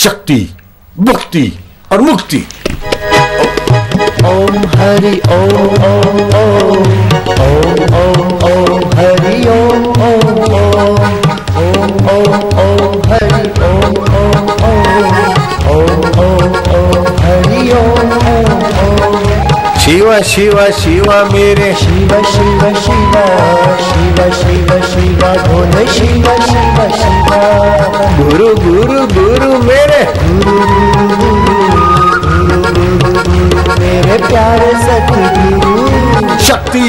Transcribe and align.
शक्ति 0.00 0.36
भक्ति 0.98 1.42
और 1.92 2.00
मुक्ति। 2.00 2.38
ओम 4.24 4.54
हरि 4.76 5.10
ओम 5.28 5.56
ओम 5.88 6.16
ओम। 6.38 6.78
ओम 7.44 7.80
ओम 7.98 8.20
ओम 8.48 8.80
हरि 8.98 9.36
ओम 9.48 9.82
ओम 10.06 10.26
ओम। 10.58 11.00
ओम 11.60 11.90
ओम 12.12 12.32
ओम 12.62 12.92
हरि 13.10 13.44
ओम 13.66 13.94
ओम 14.20 14.48
ओम। 14.68 15.00
ओम 15.72 16.00
ओम 16.20 16.52
ओम 16.76 17.04
हरि 17.20 17.62
ओम 17.72 18.10
ओम 18.30 18.50
ओम। 18.86 19.78
शिव 19.84 20.06
शिव 20.22 20.56
शिव 20.70 21.08
मेरे। 21.32 21.70
शिव 21.74 22.12
शिव 22.32 22.62
शिव। 22.74 23.14
शिव 23.88 24.18
शिव 24.40 24.68
शिव 24.92 25.22
भोले 25.46 25.84
शिव 25.92 26.26
शिव 26.46 26.78
शिव। 26.96 27.09
गुरु 28.18 28.48
गुरु 28.54 29.06
गुरु 29.06 29.50
मेरे। 29.62 30.02
मेरे 33.80 34.18
प्यारे 34.28 34.72
सतगुरु। 34.82 36.38
शक्ति। 36.38 36.86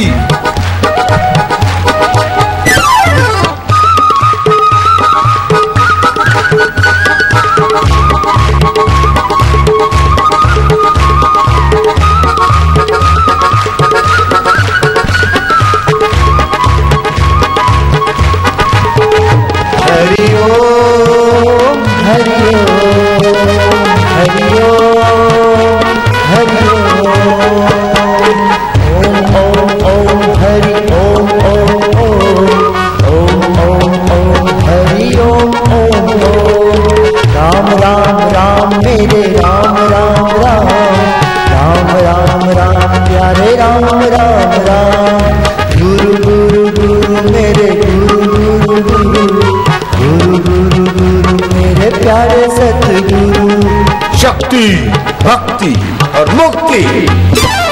और 56.39 57.70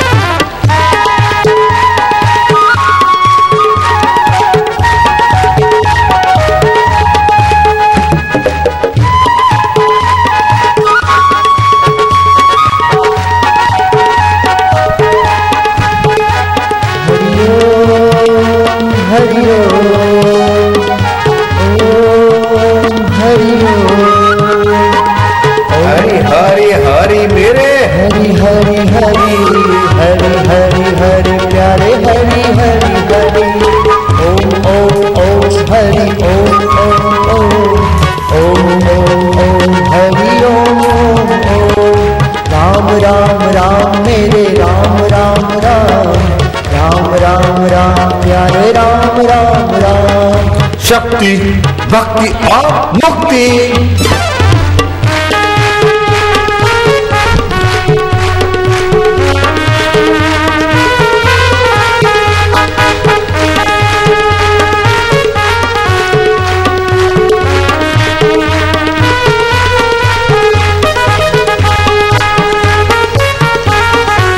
मुक्ति। 52.96 53.46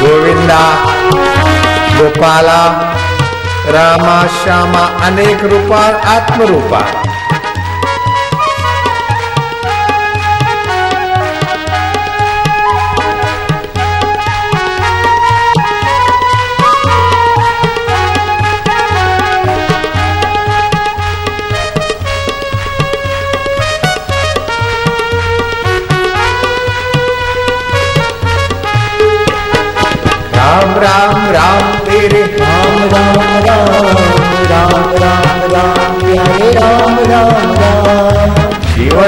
गोविंदा 0.01 0.59
गोपाला 1.97 2.62
रामा 3.73 4.16
श्यामा 4.38 4.85
अनेक 5.07 5.44
रूपा 5.44 5.81
आत्मरूपा। 6.16 6.81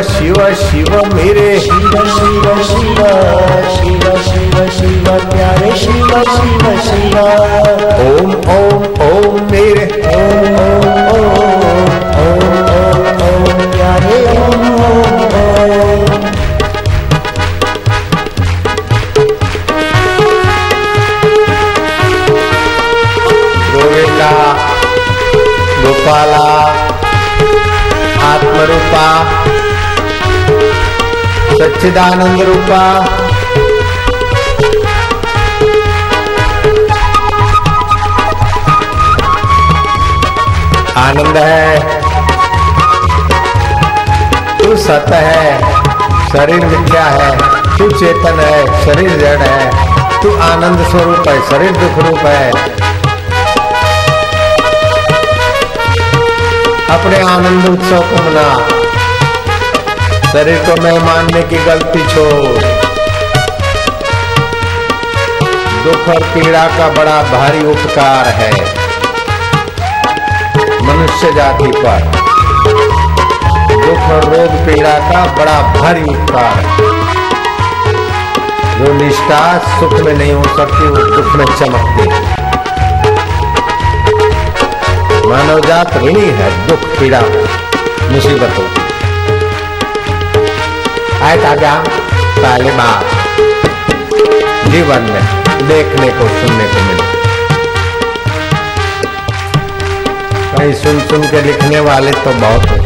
शिव 0.04 0.36
शिव 0.56 0.96
मेरे 1.14 1.60
शिव 1.60 1.92
शिव 2.08 2.46
शिव 2.64 2.98
शिव 3.74 4.02
शिव 4.24 4.56
शिव 4.70 5.06
प्यारे 5.30 5.72
शिव 5.78 6.10
शिव 6.32 6.66
शिव 6.84 7.18
ओम 8.06 8.32
ओम 8.54 8.84
ओम 9.08 9.40
मेरे 9.52 10.03
सच्चिदानंद 31.84 32.42
रूपा। 32.42 32.82
आनंद 41.02 41.38
है। 41.38 41.80
तू 44.60 44.76
सत 44.78 45.06
है, 45.10 45.60
शरीर 46.30 46.66
मिथ्या 46.66 47.04
है, 47.04 47.38
तू 47.78 47.90
चेतन 47.92 48.40
है, 48.40 48.86
शरीर 48.86 49.10
जड़ 49.10 49.42
है, 49.42 49.70
तू 50.22 50.36
आनंद 50.42 50.88
स्वरूप 50.90 51.28
है, 51.28 51.50
शरीर 51.50 51.72
दुख 51.72 52.06
रूप 52.06 52.20
है। 52.20 52.52
अपने 56.90 57.20
आनंद 57.34 57.70
उत्सव 57.70 58.02
को 58.02 58.24
मना। 58.24 58.83
शरीर 60.34 60.58
को 60.60 60.76
मैं 60.82 60.92
मानने 61.00 61.42
की 61.42 61.58
गलती 61.66 62.00
छोड़। 62.08 62.62
दुख 65.84 66.08
और 66.10 66.24
पीड़ा 66.34 66.64
का 66.68 66.88
बड़ा 66.90 67.18
भारी 67.24 67.66
उपकार 67.66 68.28
है। 68.28 68.52
मनुष्य 70.84 71.32
जाति 71.34 71.68
पर 71.76 72.00
दुख 73.74 74.10
और 74.12 74.26
रोग 74.34 74.56
पीड़ा 74.66 74.94
का 75.00 75.26
बड़ा 75.38 75.62
भारी 75.74 76.04
उपकार 76.04 76.64
जो 78.80 78.94
निष्ठा 78.94 79.42
सुख 79.80 79.94
में 80.00 80.14
नहीं 80.14 80.34
हो 80.34 80.44
सकती, 80.44 80.88
वो 80.88 81.04
दुख 81.16 81.36
में 81.36 81.46
चमकती 81.46 82.08
मानव 85.30 85.60
जात 85.60 85.98
ऋणी 85.98 86.26
है, 86.40 86.68
दुख, 86.68 86.90
पीड़ा, 87.00 87.22
मुसीबतों 88.12 88.68
की। 88.70 88.93
ऐसा 91.24 91.56
ज्ञान 91.56 91.84
पहली 92.38 92.72
बार 92.72 93.12
जीवन 94.72 95.02
में, 95.12 95.24
देखने 95.68 96.08
को, 96.10 96.28
सुनने 96.30 96.66
को 96.68 96.82
मिले। 96.88 97.12
कहीं 100.54 100.74
सुन 100.74 101.00
सुन 101.00 101.22
के 101.32 101.42
लिखने 101.42 101.80
वाले 101.80 102.12
तो 102.12 102.34
बहुत 102.42 102.66
है। 102.66 102.82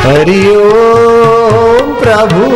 हरि 0.00 0.40
ओम 0.56 1.92
प्रभु, 2.00 2.46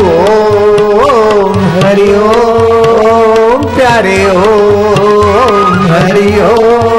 ओम 1.04 1.60
हरि 1.76 2.10
ओम 2.14 3.64
प्यारे 3.76 4.18
ओम 4.30 5.86
हरि 5.92 6.28
ओम 6.40 6.93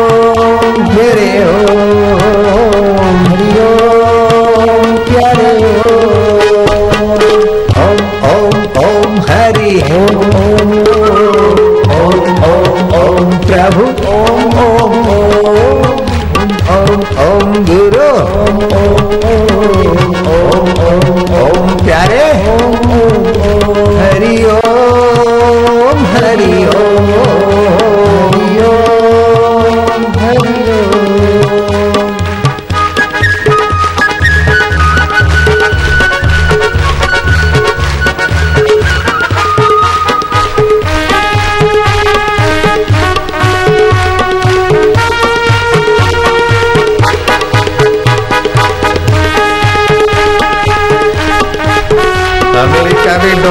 हरि 9.30 9.72
ओम 9.98 10.18
ओम 10.28 10.55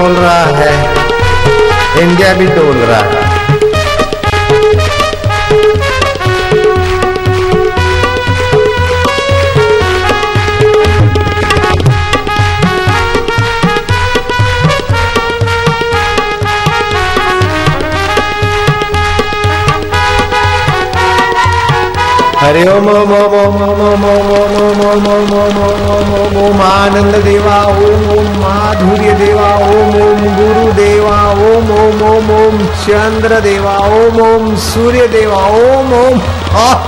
डोल 0.04 0.16
रहा 0.16 0.44
है। 0.44 0.72
इंडिया 2.02 2.34
भी 2.34 2.46
डोल 2.46 2.76
रहा 2.76 2.98
है। 2.98 3.23
ओम 26.44 26.60
आनंद 26.68 27.14
देवा 27.24 27.56
ओम 27.84 28.08
ओम 28.16 28.26
माधुर्य 28.42 29.12
देवा 29.20 29.48
ओम 29.66 29.94
ओम 30.06 30.24
गुरु 30.38 30.72
देवा 30.80 31.18
ओम 31.48 31.70
ओम 31.82 32.02
ओम 32.10 32.30
ओम 32.38 32.58
चंद्र 32.84 33.40
देवा 33.48 33.76
ओम 34.00 34.20
ओम 34.28 34.54
सूर्य 34.66 35.06
देवा 35.16 35.42
ओम 35.62 35.92
ओम 36.00 36.20
आह, 36.64 36.82